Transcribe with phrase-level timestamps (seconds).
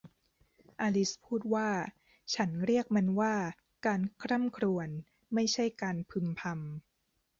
[0.81, 1.69] อลิซพูดว่า
[2.33, 3.35] ฉันเรียกมันว่า
[3.85, 4.89] การคร่ำครวญ
[5.33, 6.55] ไม่ใช่การพึมพำ